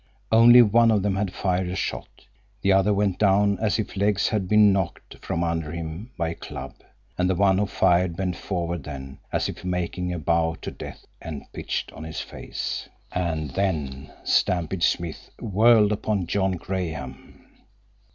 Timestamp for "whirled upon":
15.39-16.25